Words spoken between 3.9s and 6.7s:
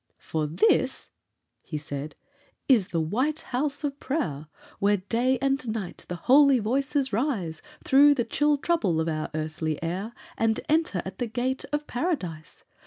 prayer, Where day and night the holy